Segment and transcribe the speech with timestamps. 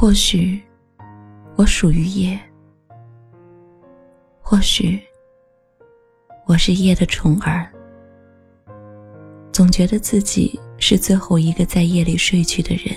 [0.00, 0.62] 或许
[1.56, 2.40] 我属于夜，
[4.40, 4.96] 或许
[6.46, 7.68] 我是夜的宠儿。
[9.50, 12.96] 总觉得自己是最后一个在夜里睡去的人，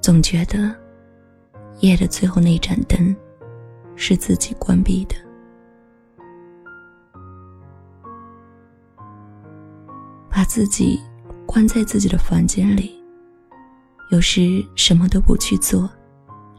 [0.00, 0.72] 总觉得
[1.80, 3.12] 夜的最后那盏灯
[3.96, 5.16] 是自己关闭的。
[10.30, 11.00] 把自己
[11.44, 13.03] 关在自己的房间里，
[14.10, 15.90] 有时什么都不去做，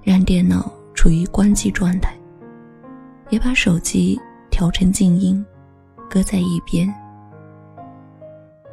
[0.04, 2.18] 让电脑处于关机状态，
[3.30, 5.46] 也把手机调成静音，
[6.10, 6.94] 搁在一边。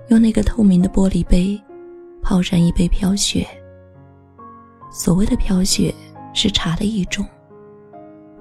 [0.09, 1.61] 用那个透明的玻璃杯，
[2.23, 3.47] 泡上一杯飘雪。
[4.91, 5.95] 所谓的飘雪
[6.35, 7.25] 是茶的一种，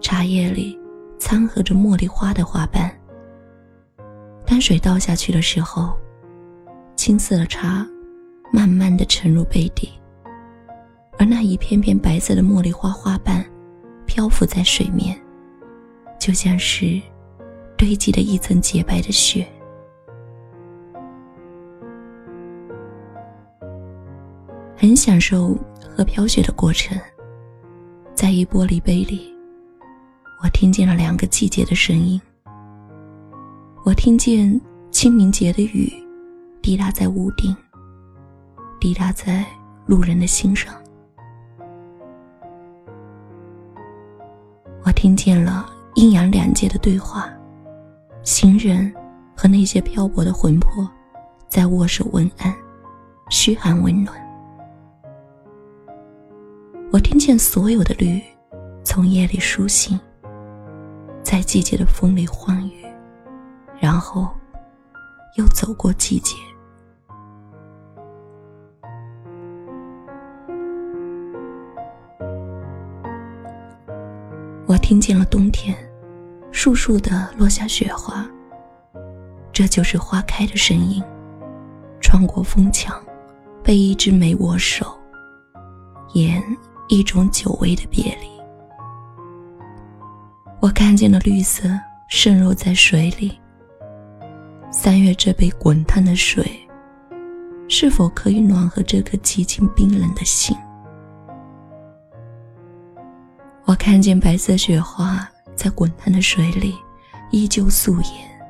[0.02, 0.78] 茶叶里
[1.20, 2.92] 掺和着茉莉花的花瓣。
[4.46, 5.96] 当水倒下去的时候，
[6.96, 7.88] 青色的茶
[8.52, 9.90] 慢慢的沉入杯底，
[11.22, 13.46] 而那一片片白色的茉莉花花瓣
[14.08, 15.16] 漂浮在水面，
[16.20, 17.00] 就像是
[17.78, 19.48] 堆积的一层洁白的雪。
[24.76, 25.56] 很享受
[25.96, 27.00] 喝飘雪的过程，
[28.16, 29.32] 在一玻璃杯里，
[30.44, 32.20] 我听见了两个季节的声音。
[33.86, 35.94] 我听见清明节的雨，
[36.64, 37.56] 滴答在屋顶，
[38.80, 39.46] 滴答在
[39.86, 40.74] 路人的心上。
[45.02, 47.28] 听见了阴阳两界的对话，
[48.22, 48.94] 行人
[49.36, 50.88] 和那些漂泊的魂魄，
[51.50, 52.54] 在握手问安，
[53.32, 54.16] 嘘寒问暖。
[56.92, 58.22] 我听见所有的绿，
[58.84, 60.00] 从夜里苏醒，
[61.24, 62.86] 在季节的风里欢愉，
[63.80, 64.30] 然后
[65.36, 66.36] 又走过季节。
[74.72, 75.78] 我听见了冬天，
[76.50, 78.26] 簌簌的落下雪花。
[79.52, 81.04] 这就是花开的声音，
[82.00, 82.96] 穿过风墙，
[83.62, 84.98] 被一枝梅握手，
[86.14, 86.42] 言。
[86.88, 88.28] 一种久违的别离，
[90.62, 91.70] 我看见了绿色
[92.10, 93.38] 渗入在水里。
[94.72, 96.46] 三月这杯滚烫的水，
[97.70, 100.56] 是否可以暖和这颗极尽冰冷的心？
[103.72, 106.76] 我看见白色雪花在滚烫的水里
[107.30, 108.42] 依旧素颜。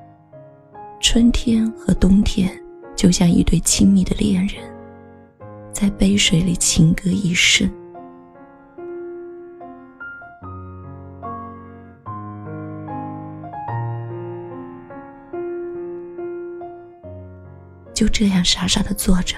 [1.00, 2.52] 春天和冬天
[2.96, 4.64] 就像一对亲密的恋人，
[5.72, 7.72] 在杯水里情歌一生。
[17.94, 19.38] 就这样傻傻的坐着，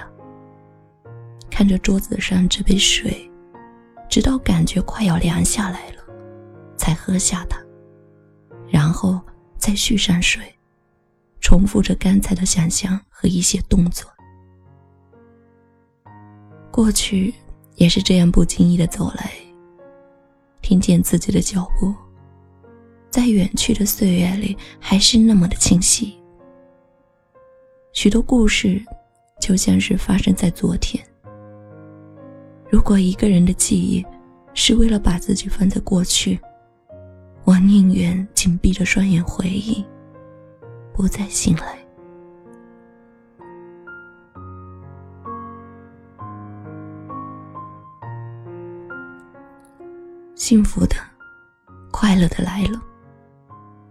[1.50, 3.30] 看着桌子上这杯水，
[4.14, 6.04] 直到感觉快要凉下来了，
[6.76, 7.58] 才喝下它，
[8.68, 9.20] 然后
[9.58, 10.40] 再续上水，
[11.40, 14.08] 重复着刚才的想象和一些动作。
[16.70, 17.34] 过去
[17.74, 19.32] 也是这样不经意的走来，
[20.62, 21.92] 听见自己的脚步，
[23.10, 26.16] 在远去的岁月里还是那么的清晰。
[27.92, 28.80] 许多故事，
[29.40, 31.04] 就像是发生在昨天。
[32.74, 34.04] 如果一个人的记忆，
[34.52, 36.40] 是为了把自己放在过去，
[37.44, 39.84] 我宁愿紧闭着双眼回忆，
[40.92, 41.78] 不再醒来。
[50.34, 50.96] 幸福的、
[51.92, 52.82] 快乐的来了，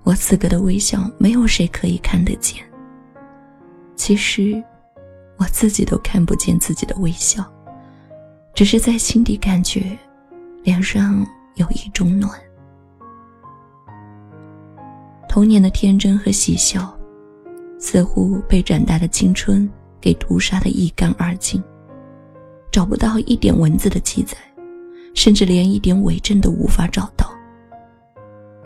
[0.04, 2.62] 我此刻的微笑，没有谁可以看得见。
[3.96, 4.62] 其实，
[5.38, 7.50] 我自己都看不见自己的微笑，
[8.54, 9.98] 只是在心底感觉，
[10.64, 11.26] 脸上
[11.56, 12.32] 有一种暖。
[15.28, 16.96] 童年的天真和喜笑，
[17.80, 19.68] 似乎被长大的青春
[20.00, 21.62] 给屠杀的一干二净，
[22.72, 24.38] 找不到一点文字的记载，
[25.16, 27.34] 甚至连一点伪证都无法找到。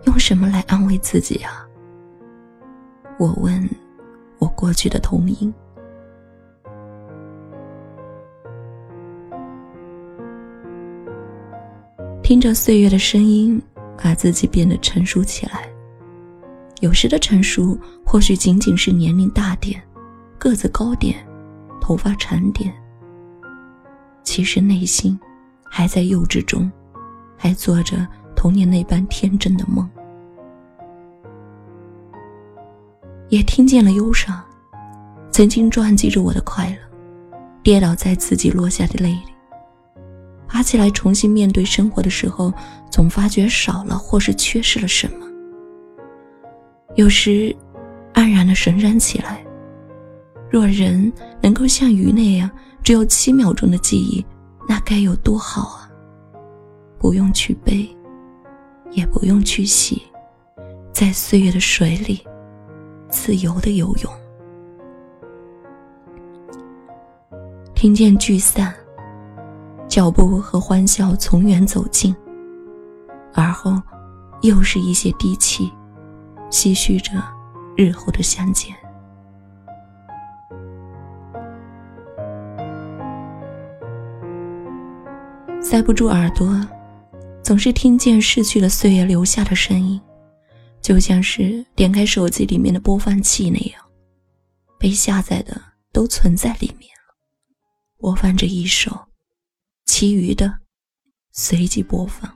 [0.05, 1.65] 用什么来安慰自己啊？
[3.17, 3.69] 我问。
[4.39, 5.51] 我过去的童音，
[12.27, 13.57] 听着岁月的声音，
[14.03, 15.61] 把自己变得成熟起来。
[16.81, 19.81] 有时的成熟，或许仅仅是年龄大点，
[20.37, 21.25] 个子高点，
[21.79, 22.73] 头发长点。
[24.23, 25.17] 其实内心
[25.71, 26.69] 还在幼稚中，
[27.37, 29.89] 还做着童年那般天真的梦。
[33.29, 34.43] 也听见了忧伤，
[35.31, 36.77] 曾经撞击着我的快乐，
[37.63, 39.36] 跌倒在自己落下的泪里，
[40.47, 42.53] 爬起来重新面对生活的时候，
[42.89, 45.27] 总发觉少了或是缺失了什么。
[46.95, 47.55] 有时，
[48.13, 49.45] 黯然的神然起来。
[50.49, 51.11] 若人
[51.41, 52.49] 能够像鱼那样，
[52.81, 54.25] 只有七秒钟的记忆，
[54.67, 55.91] 那该有多好啊！
[56.97, 57.87] 不用去背，
[58.91, 60.01] 也不用去洗，
[60.93, 62.25] 在岁月的水里，
[63.09, 64.11] 自由的游泳。
[67.75, 68.73] 听见聚散，
[69.97, 72.15] 脚步和欢笑从远走近，
[73.33, 73.81] 而后，
[74.43, 75.73] 又是一些低气，
[76.51, 77.13] 唏嘘着
[77.75, 78.75] 日后的相见。
[85.59, 86.47] 塞不住耳朵，
[87.41, 89.99] 总是听见逝去的岁月留下的声音，
[90.79, 93.81] 就像是点开手机里面的播放器那样，
[94.77, 95.59] 被下载的
[95.91, 97.15] 都存在里面了，
[97.97, 98.95] 播放着一首，
[99.87, 100.59] 其余的
[101.31, 102.31] 随即播放。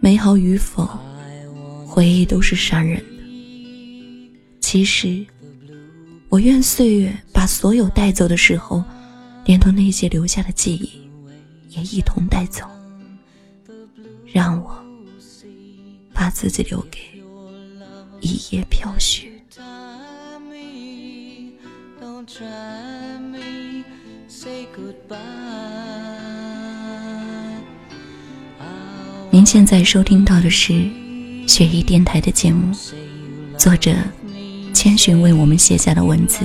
[0.00, 0.98] 美好与否，
[1.86, 4.58] 回忆都是伤人的。
[4.60, 5.24] 其实。
[6.28, 8.82] 我愿岁月把所有带走的时候，
[9.44, 11.08] 连同那些留下的记忆，
[11.70, 12.66] 也一同带走。
[14.26, 14.84] 让我
[16.12, 16.98] 把自己留给
[18.20, 19.35] 一夜飘雪。
[29.30, 30.72] 您现在收听到的是
[31.46, 32.74] 雪姨电台的节目，
[33.56, 33.94] 作者。
[34.74, 36.40] 千寻为我们写下的文字，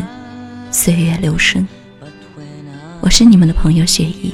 [0.71, 1.67] 岁月流声。
[3.01, 4.33] 我是你们的朋友雪姨，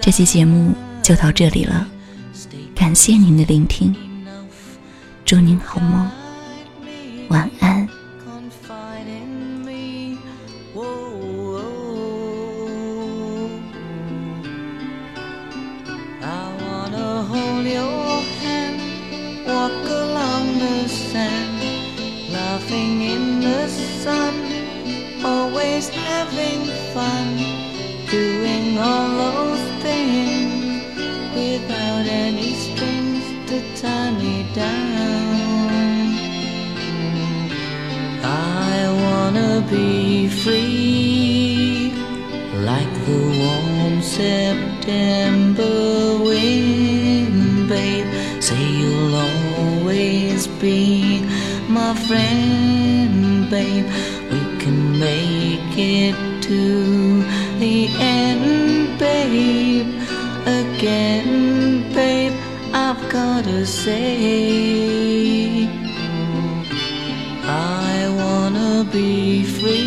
[0.00, 0.72] 这期节目
[1.02, 1.86] 就到这里了，
[2.74, 3.94] 感谢您的聆听，
[5.24, 6.10] 祝您好梦，
[7.28, 7.73] 晚安。
[22.54, 24.34] Laughing in the sun,
[25.24, 26.60] always having
[26.94, 27.26] fun,
[28.10, 30.96] doing all those things
[31.34, 35.34] without any strings to tie me down.
[38.22, 41.92] I wanna be free,
[42.70, 45.83] like the warm September
[50.64, 51.20] be
[51.68, 53.86] my friend, babe.
[54.32, 56.16] We can make it
[56.48, 57.22] to
[57.62, 59.90] the end, babe.
[60.62, 61.28] Again,
[61.92, 62.32] babe,
[62.72, 64.08] I've gotta say,
[67.44, 69.83] I wanna be free.